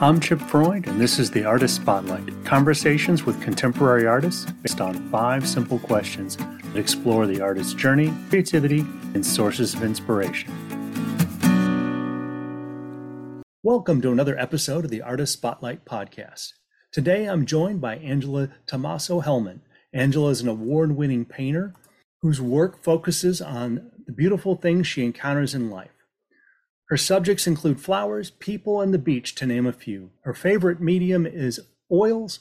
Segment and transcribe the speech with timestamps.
[0.00, 5.10] I'm Chip Freund, and this is the Artist Spotlight conversations with contemporary artists based on
[5.10, 10.52] five simple questions that explore the artist's journey, creativity, and sources of inspiration.
[13.64, 16.52] Welcome to another episode of the Artist Spotlight podcast.
[16.92, 19.62] Today I'm joined by Angela Tomaso Hellman.
[19.92, 21.74] Angela is an award winning painter
[22.22, 25.90] whose work focuses on the beautiful things she encounters in life.
[26.88, 30.10] Her subjects include flowers, people, and the beach, to name a few.
[30.22, 31.60] Her favorite medium is
[31.92, 32.40] oils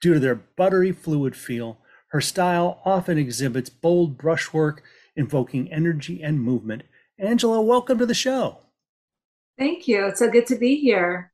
[0.00, 1.78] due to their buttery fluid feel.
[2.08, 4.82] Her style often exhibits bold brushwork,
[5.14, 6.84] invoking energy and movement.
[7.18, 8.58] Angela, welcome to the show.
[9.58, 10.06] Thank you.
[10.06, 11.32] It's so good to be here.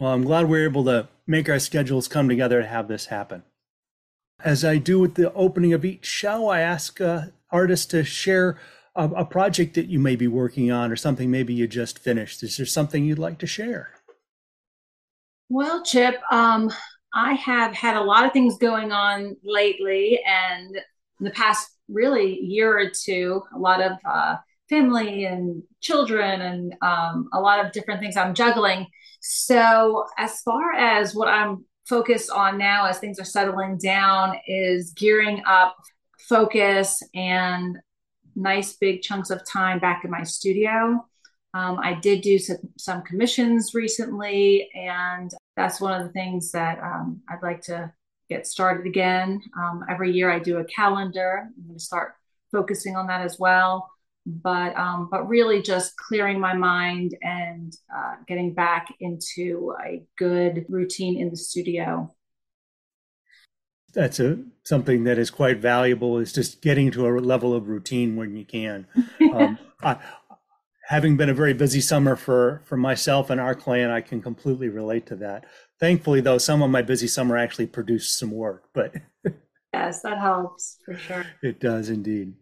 [0.00, 3.44] Well, I'm glad we're able to make our schedules come together to have this happen.
[4.44, 8.58] As I do with the opening of each show, I ask uh, artists to share
[8.96, 12.42] a, a project that you may be working on or something maybe you just finished.
[12.42, 13.90] Is there something you'd like to share?
[15.48, 16.70] Well, Chip, um,
[17.14, 22.40] I have had a lot of things going on lately, and in the past really
[22.40, 24.36] year or two, a lot of uh,
[24.68, 28.86] family and children, and um, a lot of different things I'm juggling.
[29.20, 34.92] So, as far as what I'm focused on now, as things are settling down, is
[34.92, 35.76] gearing up
[36.28, 37.76] focus and
[38.36, 41.04] nice big chunks of time back in my studio.
[41.54, 46.80] Um, I did do some, some, commissions recently, and that's one of the things that
[46.82, 47.92] um, I'd like to
[48.28, 49.40] get started again.
[49.56, 51.48] Um, every year I do a calendar.
[51.56, 52.14] I'm going to start
[52.50, 53.90] focusing on that as well.
[54.26, 60.64] But um, but really just clearing my mind and uh, getting back into a good
[60.70, 62.10] routine in the studio
[63.94, 68.16] that's a something that is quite valuable is just getting to a level of routine
[68.16, 68.86] when you can.
[69.34, 69.96] Um, I,
[70.86, 74.68] having been a very busy summer for for myself and our clan, I can completely
[74.68, 75.44] relate to that.
[75.80, 78.94] Thankfully, though, some of my busy summer actually produced some work, but
[79.74, 81.26] yes, that helps for sure.
[81.42, 82.34] It does indeed.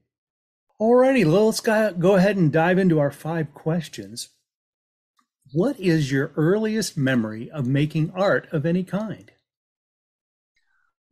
[0.81, 4.31] Alrighty, let's go ahead and dive into our five questions.
[5.53, 9.32] What is your earliest memory of making art of any kind?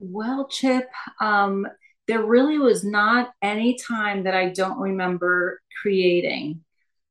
[0.00, 0.88] Well, Chip,
[1.20, 1.66] um,
[2.08, 6.64] there really was not any time that I don't remember creating,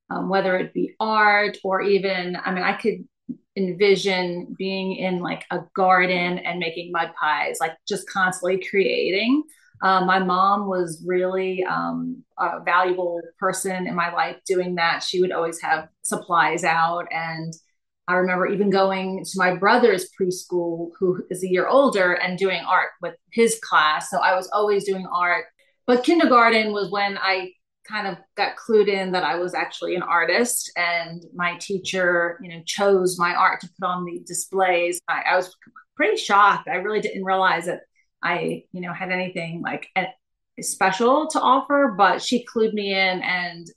[0.09, 3.07] um, whether it be art or even, I mean, I could
[3.55, 9.43] envision being in like a garden and making mud pies, like just constantly creating.
[9.81, 15.03] Uh, my mom was really um, a valuable person in my life doing that.
[15.03, 17.53] She would always have supplies out and
[18.09, 22.61] I remember even going to my brother's preschool, who is a year older, and doing
[22.67, 24.09] art with his class.
[24.09, 25.45] So I was always doing art.
[25.85, 27.51] But kindergarten was when I
[27.87, 32.49] kind of got clued in that I was actually an artist, and my teacher, you
[32.49, 34.99] know, chose my art to put on the displays.
[35.07, 35.55] I, I was
[35.95, 36.67] pretty shocked.
[36.67, 37.81] I really didn't realize that
[38.23, 39.87] I, you know, had anything like
[40.61, 43.67] special to offer, but she clued me in and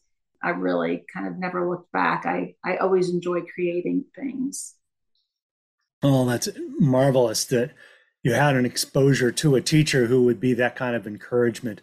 [0.42, 2.26] I really kind of never looked back.
[2.26, 4.74] I, I always enjoy creating things.
[6.02, 6.48] Oh, that's
[6.78, 7.70] marvelous that
[8.22, 11.80] you had an exposure to a teacher who would be that kind of encouragement.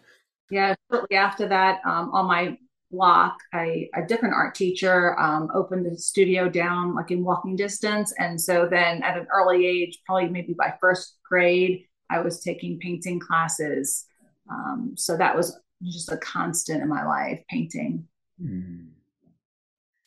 [0.50, 2.58] Yeah, shortly after that, um, on my
[2.90, 8.12] block, I, a different art teacher um, opened a studio down like in walking distance.
[8.18, 12.78] And so then at an early age, probably maybe by first grade, I was taking
[12.78, 14.06] painting classes.
[14.50, 18.06] Um, so that was just a constant in my life, painting.
[18.42, 18.88] Mm.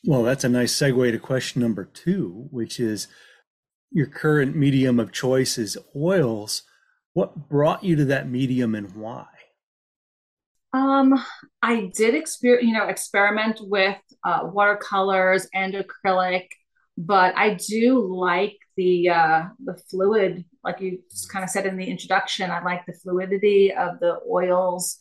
[0.05, 3.07] Well, that's a nice segue to question number two, which is
[3.91, 6.63] your current medium of choice is oils.
[7.13, 9.27] What brought you to that medium and why?
[10.73, 11.13] Um,
[11.61, 16.47] I did exper- you know, experiment with uh, watercolors and acrylic,
[16.97, 21.77] but I do like the uh, the fluid, like you just kind of said in
[21.77, 22.49] the introduction.
[22.49, 24.97] I like the fluidity of the oils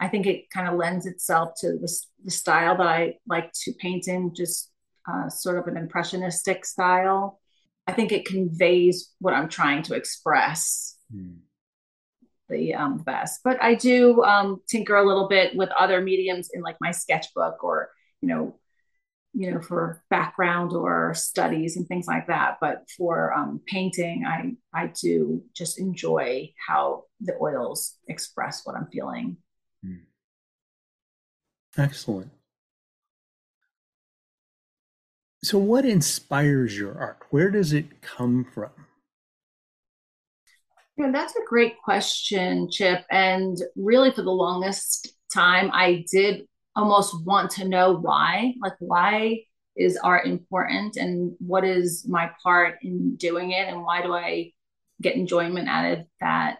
[0.00, 1.92] I think it kind of lends itself to the,
[2.24, 4.70] the style that I like to paint in, just
[5.10, 7.40] uh, sort of an impressionistic style.
[7.86, 11.38] I think it conveys what I'm trying to express mm.
[12.48, 13.40] the um, best.
[13.42, 17.64] But I do um, tinker a little bit with other mediums in like my sketchbook
[17.64, 17.88] or,
[18.20, 18.56] you know,
[19.32, 22.58] you know, for background or studies and things like that.
[22.60, 28.88] But for um, painting, I I do just enjoy how the oils express what I'm
[28.92, 29.36] feeling.
[31.76, 32.30] Excellent.
[35.42, 37.18] So, what inspires your art?
[37.30, 38.70] Where does it come from?
[40.96, 43.04] Yeah, that's a great question, Chip.
[43.10, 48.54] And really, for the longest time, I did almost want to know why.
[48.60, 49.42] Like, why
[49.76, 54.52] is art important and what is my part in doing it and why do I
[55.00, 56.58] get enjoyment out of that?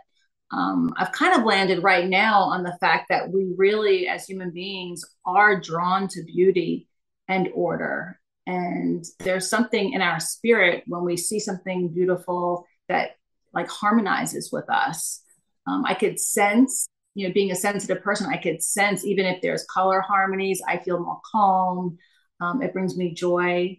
[0.50, 4.50] Um, I've kind of landed right now on the fact that we really, as human
[4.50, 6.88] beings, are drawn to beauty
[7.28, 8.18] and order.
[8.46, 13.16] And there's something in our spirit when we see something beautiful that
[13.52, 15.22] like harmonizes with us.
[15.66, 19.42] Um, I could sense, you know, being a sensitive person, I could sense even if
[19.42, 21.98] there's color harmonies, I feel more calm.
[22.40, 23.78] Um, it brings me joy.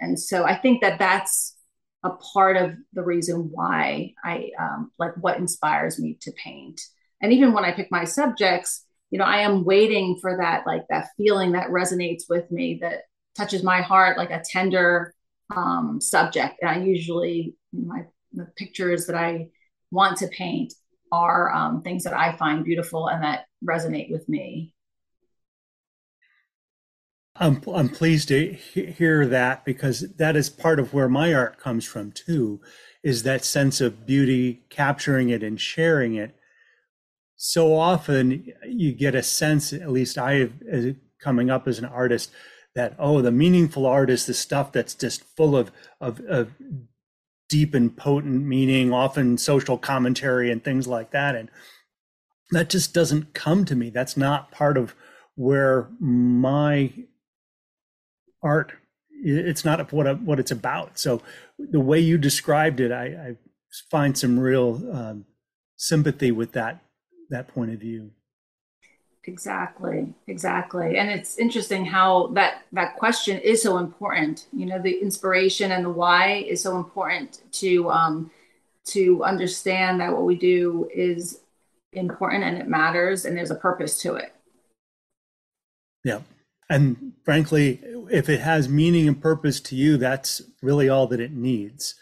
[0.00, 1.56] And so I think that that's
[2.02, 6.80] a part of the reason why I um, like what inspires me to paint.
[7.20, 10.86] And even when I pick my subjects, you know, I am waiting for that, like
[10.88, 13.02] that feeling that resonates with me, that
[13.36, 15.14] touches my heart, like a tender
[15.54, 16.56] um, subject.
[16.62, 19.48] And I usually, my the pictures that I
[19.90, 20.72] want to paint
[21.12, 24.72] are um, things that I find beautiful and that resonate with me.
[27.40, 31.86] I'm I'm pleased to hear that because that is part of where my art comes
[31.86, 32.60] from too,
[33.02, 36.36] is that sense of beauty, capturing it and sharing it.
[37.36, 42.30] So often you get a sense, at least I have coming up as an artist,
[42.74, 46.50] that oh, the meaningful art is the stuff that's just full of of, of
[47.48, 51.50] deep and potent meaning, often social commentary and things like that, and
[52.50, 53.88] that just doesn't come to me.
[53.88, 54.94] That's not part of
[55.36, 56.92] where my
[58.42, 58.72] art
[59.22, 60.98] it's not what what it's about.
[60.98, 61.22] So
[61.58, 63.36] the way you described it i, I
[63.90, 65.24] find some real um,
[65.76, 66.82] sympathy with that
[67.30, 68.10] that point of view.
[69.24, 70.96] Exactly exactly.
[70.96, 74.46] And it's interesting how that that question is so important.
[74.52, 78.30] You know the inspiration and the why is so important to um
[78.86, 81.40] to understand that what we do is
[81.92, 84.32] important and it matters and there's a purpose to it.
[86.02, 86.20] Yeah
[86.70, 87.80] and frankly,
[88.10, 91.96] if it has meaning and purpose to you, that's really all that it needs.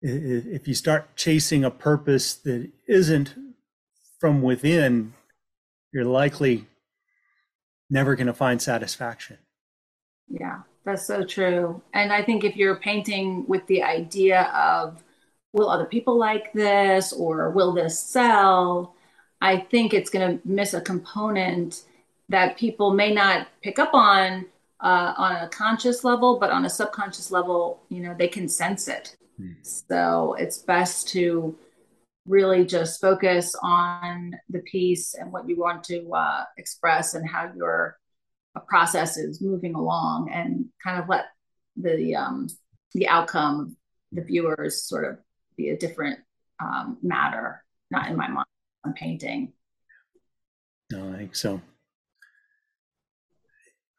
[0.00, 3.34] If you start chasing a purpose that isn't
[4.18, 5.12] from within,
[5.92, 6.66] you're likely
[7.90, 9.36] never going to find satisfaction.
[10.28, 11.82] Yeah, that's so true.
[11.92, 15.02] And I think if you're painting with the idea of,
[15.52, 18.94] will other people like this or will this sell?
[19.40, 21.82] I think it's going to miss a component
[22.30, 24.46] that people may not pick up on
[24.80, 28.88] uh, on a conscious level, but on a subconscious level, you know, they can sense
[28.88, 29.14] it.
[29.38, 29.56] Mm.
[29.62, 31.54] So it's best to
[32.26, 37.52] really just focus on the piece and what you want to uh, express and how
[37.54, 37.98] your
[38.54, 41.26] uh, process is moving along, and kind of let
[41.76, 42.46] the um,
[42.94, 43.76] the outcome,
[44.12, 45.18] the viewers, sort of
[45.56, 46.20] be a different
[46.62, 48.46] um, matter, not in my mind
[48.84, 49.52] on painting.
[50.92, 51.60] No, I think so.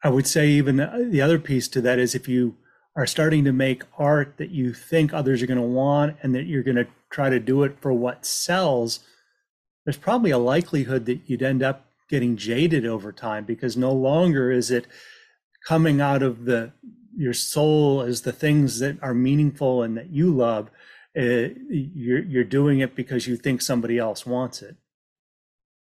[0.02, 0.76] I would say even
[1.10, 2.56] the other piece to that is if you
[2.96, 6.44] are starting to make art that you think others are going to want and that
[6.44, 9.00] you're going to try to do it for what sells,
[9.84, 14.50] there's probably a likelihood that you'd end up getting jaded over time because no longer
[14.50, 14.86] is it
[15.66, 16.72] coming out of the
[17.14, 20.70] your soul as the things that are meaningful and that you love.
[21.16, 24.76] Uh, you're you're doing it because you think somebody else wants it.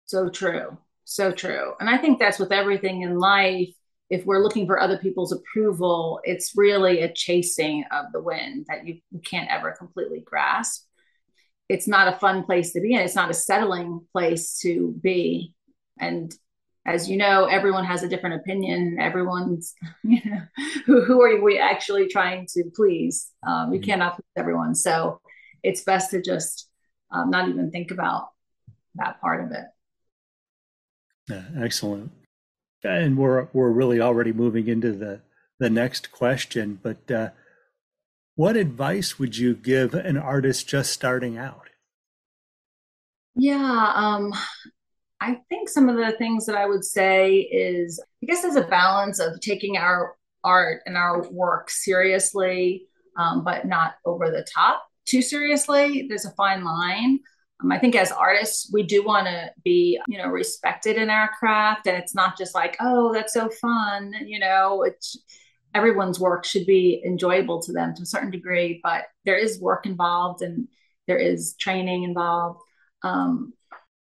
[0.06, 3.74] So true, so true, and I think that's with everything in life
[4.12, 8.86] if we're looking for other people's approval, it's really a chasing of the wind that
[8.86, 10.86] you, you can't ever completely grasp.
[11.70, 13.00] It's not a fun place to be in.
[13.00, 15.54] It's not a settling place to be.
[15.98, 16.36] And
[16.86, 18.98] as you know, everyone has a different opinion.
[19.00, 20.42] Everyone's, you know,
[20.86, 23.32] who, who are we actually trying to please?
[23.48, 23.92] Um, you mm-hmm.
[23.92, 24.76] cannot please everyone.
[24.76, 25.22] So
[25.64, 26.68] it's best to just
[27.12, 28.28] um, not even think about
[28.96, 29.64] that part of it.
[31.30, 32.12] Yeah, excellent
[32.84, 35.22] and we're we're really already moving into the
[35.60, 36.80] the next question.
[36.82, 37.30] But uh,
[38.36, 41.70] what advice would you give an artist just starting out?
[43.36, 44.34] Yeah, um,
[45.22, 48.64] I think some of the things that I would say is, I guess, there's a
[48.64, 54.84] balance of taking our art and our work seriously, um, but not over the top
[55.06, 56.08] too seriously.
[56.08, 57.20] There's a fine line.
[57.62, 61.30] Um, I think as artists, we do want to be, you know, respected in our
[61.40, 64.84] craft, and it's not just like, oh, that's so fun, you know.
[64.84, 65.18] It's
[65.74, 69.86] everyone's work should be enjoyable to them to a certain degree, but there is work
[69.86, 70.68] involved and
[71.08, 72.60] there is training involved.
[73.04, 73.54] Um,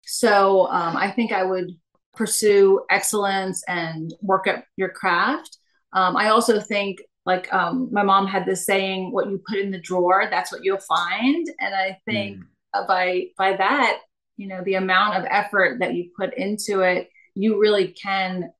[0.02, 1.72] so um, I think I would
[2.14, 5.58] pursue excellence and work at your craft.
[5.94, 9.72] Um, I also think like um, my mom had this saying, "What you put in
[9.72, 12.38] the drawer, that's what you'll find," and I think.
[12.38, 12.48] Mm
[12.88, 14.00] by by that
[14.38, 18.52] you know the amount of effort that you put into it you really can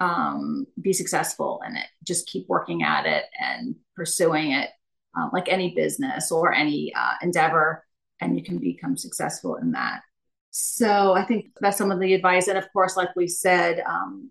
[0.00, 1.86] um, be successful in it.
[2.02, 4.70] Just keep working at it and pursuing it,
[5.16, 7.84] um, like any business or any uh, endeavor,
[8.20, 10.02] and you can become successful in that.
[10.50, 12.48] So I think that's some of the advice.
[12.48, 14.30] And of course, like we said, um,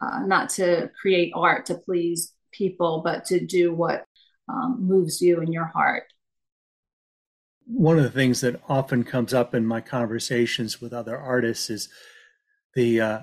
[0.00, 4.04] uh, not to create art to please people, but to do what
[4.48, 6.04] um, moves you in your heart.
[7.74, 11.88] One of the things that often comes up in my conversations with other artists is
[12.74, 13.20] the uh,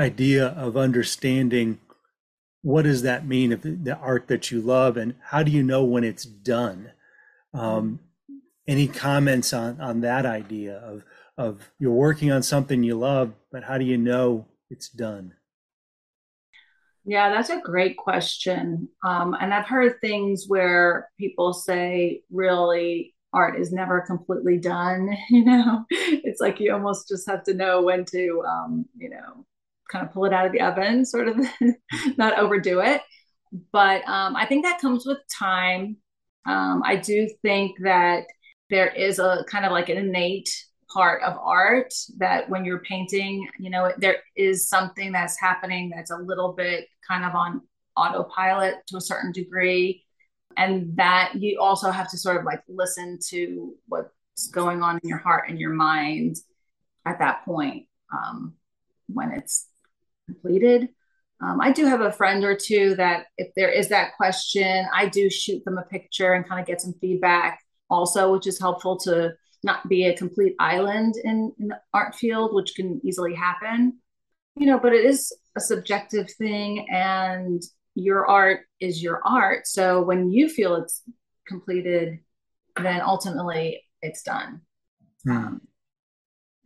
[0.00, 1.80] idea of understanding
[2.62, 5.84] what does that mean of the art that you love and how do you know
[5.84, 6.92] when it's done?
[7.54, 8.00] Um,
[8.68, 11.02] any comments on on that idea of
[11.38, 15.32] of you're working on something you love but how do you know it's done
[17.08, 23.60] yeah that's a great question um, and i've heard things where people say really art
[23.60, 28.04] is never completely done you know it's like you almost just have to know when
[28.04, 29.44] to um, you know
[29.88, 31.36] kind of pull it out of the oven, sort of
[32.16, 33.00] not overdo it.
[33.72, 35.96] But um, I think that comes with time.
[36.46, 38.24] Um, I do think that
[38.70, 40.50] there is a kind of like an innate
[40.92, 46.10] part of art that when you're painting, you know, there is something that's happening that's
[46.10, 47.62] a little bit kind of on
[47.96, 50.04] autopilot to a certain degree.
[50.56, 55.08] And that you also have to sort of like listen to what's going on in
[55.08, 56.36] your heart and your mind
[57.04, 58.54] at that point um,
[59.08, 59.68] when it's
[60.26, 60.88] completed.
[61.40, 65.06] Um, I do have a friend or two that if there is that question, I
[65.06, 68.96] do shoot them a picture and kind of get some feedback also, which is helpful
[68.98, 73.98] to not be a complete island in, in the art field, which can easily happen.
[74.56, 77.62] You know, but it is a subjective thing and
[77.94, 79.66] your art is your art.
[79.66, 81.02] So when you feel it's
[81.46, 82.20] completed,
[82.76, 84.60] then ultimately it's done.
[85.24, 85.30] Hmm.
[85.30, 85.60] Um,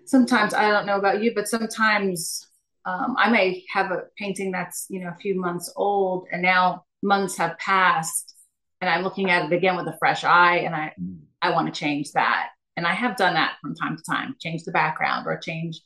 [0.04, 2.46] sometimes I don't know about you, but sometimes
[2.84, 6.84] um, I may have a painting that's you know a few months old, and now
[7.02, 8.34] months have passed,
[8.80, 11.20] and I'm looking at it again with a fresh eye, and I mm.
[11.40, 14.64] I want to change that, and I have done that from time to time, change
[14.64, 15.80] the background or change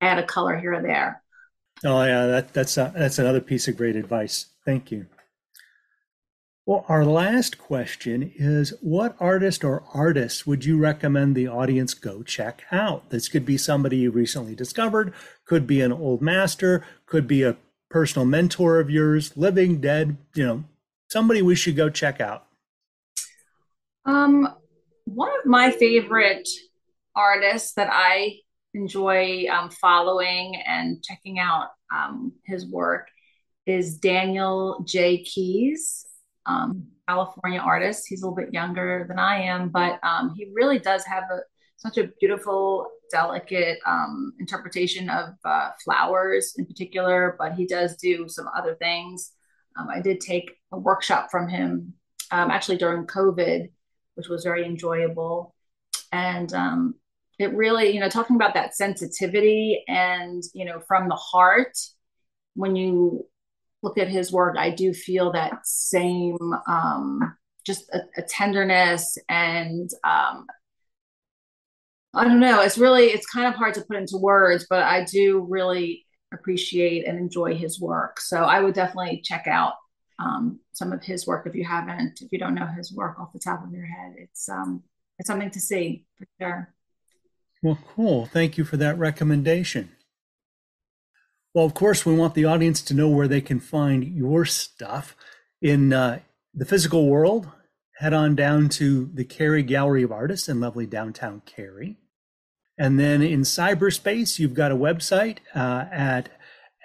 [0.00, 1.22] add a color here or there.
[1.84, 4.46] Oh yeah, that, that's a, that's another piece of great advice.
[4.64, 5.06] Thank you.
[6.66, 12.22] Well, our last question is what artist or artists would you recommend the audience go
[12.22, 13.08] check out?
[13.08, 15.14] This could be somebody you recently discovered,
[15.46, 17.56] could be an old master, could be a
[17.88, 20.64] personal mentor of yours, living, dead, you know,
[21.08, 22.44] somebody we should go check out.
[24.04, 24.54] Um,
[25.14, 26.48] one of my favorite
[27.14, 28.38] artists that I
[28.74, 33.08] enjoy um, following and checking out um, his work
[33.66, 35.22] is Daniel J.
[35.22, 36.06] Keys
[36.46, 38.06] um, California artist.
[38.08, 41.40] He's a little bit younger than I am, but um, he really does have a,
[41.76, 47.36] such a beautiful, delicate um, interpretation of uh, flowers in particular.
[47.38, 49.32] But he does do some other things.
[49.78, 51.94] Um, I did take a workshop from him
[52.30, 53.70] actually during COVID,
[54.18, 55.54] which was very enjoyable.
[56.10, 56.94] And um,
[57.38, 61.78] it really, you know, talking about that sensitivity and, you know, from the heart,
[62.54, 63.24] when you
[63.80, 69.88] look at his work, I do feel that same um, just a, a, tenderness and
[70.02, 70.46] um,
[72.12, 72.60] I don't know.
[72.62, 77.06] It's really it's kind of hard to put into words, but I do really appreciate
[77.06, 78.18] and enjoy his work.
[78.20, 79.74] So I would definitely check out
[80.18, 83.32] um, some of his work if you haven't, if you don't know his work off
[83.32, 84.14] the top of your head.
[84.16, 84.82] It's um,
[85.18, 86.74] it's something to see for sure.
[87.62, 88.26] Well, cool.
[88.26, 89.90] Thank you for that recommendation.
[91.54, 95.16] Well, of course, we want the audience to know where they can find your stuff
[95.60, 96.20] in uh,
[96.54, 97.48] the physical world.
[97.96, 101.96] Head on down to the Cary Gallery of Artists in lovely downtown Cary.
[102.78, 106.28] And then in cyberspace, you've got a website uh, at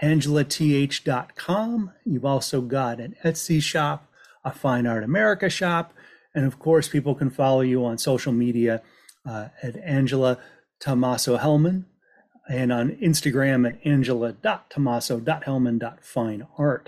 [0.03, 1.91] angelath.com.
[2.05, 4.11] You've also got an Etsy shop,
[4.43, 5.93] a Fine Art America shop,
[6.35, 8.81] and of course, people can follow you on social media
[9.25, 10.37] uh, at Angela
[10.79, 11.85] Tomaso Hellman
[12.49, 16.85] and on Instagram at angela.tomaso.hellman.fineart.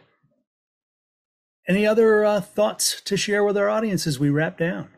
[1.68, 4.90] Any other uh, thoughts to share with our audience as we wrap down?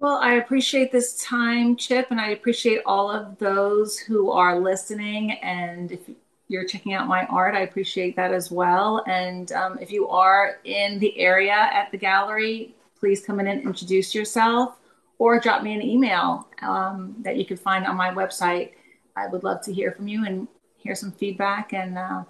[0.00, 5.32] Well, I appreciate this time, Chip, and I appreciate all of those who are listening.
[5.32, 6.08] And if
[6.48, 9.04] you're checking out my art, I appreciate that as well.
[9.06, 13.62] And um, if you are in the area at the gallery, please come in and
[13.62, 14.78] introduce yourself
[15.18, 18.72] or drop me an email um, that you can find on my website
[19.18, 22.22] I would love to hear from you and hear some feedback and uh,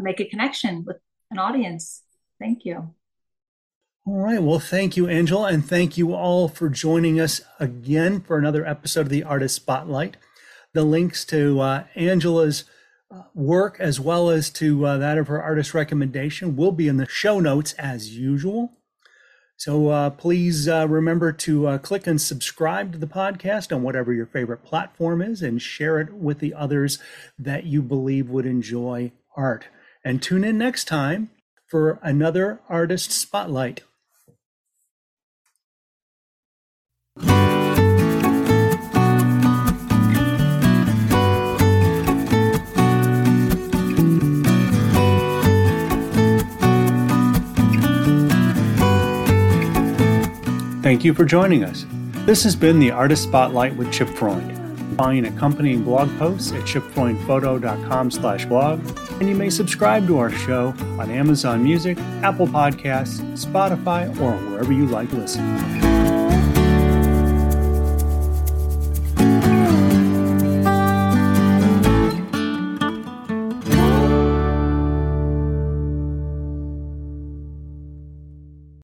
[0.00, 0.98] make a connection with
[1.30, 2.02] an audience.
[2.38, 2.94] Thank you.
[4.06, 4.42] All right.
[4.42, 9.02] Well, thank you, Angela, and thank you all for joining us again for another episode
[9.02, 10.16] of the Artist Spotlight.
[10.74, 12.64] The links to uh, Angela's
[13.34, 17.08] work as well as to uh, that of her artist recommendation will be in the
[17.08, 18.72] show notes as usual.
[19.56, 24.12] So uh, please uh, remember to uh, click and subscribe to the podcast on whatever
[24.12, 27.00] your favorite platform is and share it with the others
[27.38, 29.64] that you believe would enjoy art.
[30.04, 31.30] And tune in next time
[31.66, 33.82] for another artist spotlight.
[50.88, 51.84] Thank you for joining us.
[52.24, 54.96] This has been the Artist Spotlight with Chip Freund.
[54.96, 58.80] Find accompanying blog posts at chipfreundphoto.com slash blog,
[59.20, 60.68] and you may subscribe to our show
[60.98, 65.97] on Amazon Music, Apple Podcasts, Spotify, or wherever you like listening.